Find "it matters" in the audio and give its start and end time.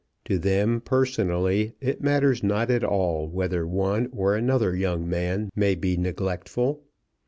1.79-2.41